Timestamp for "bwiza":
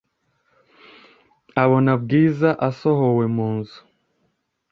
2.01-2.49